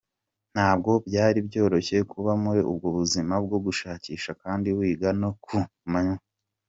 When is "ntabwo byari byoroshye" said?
0.53-1.97